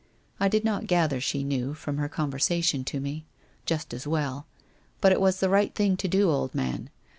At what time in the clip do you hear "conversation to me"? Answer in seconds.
2.09-3.27